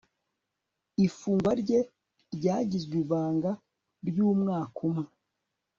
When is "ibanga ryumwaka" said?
3.03-4.79